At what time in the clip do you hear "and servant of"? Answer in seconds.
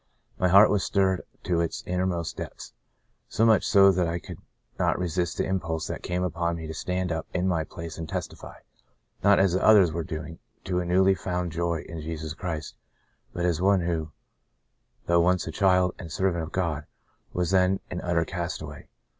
15.99-16.51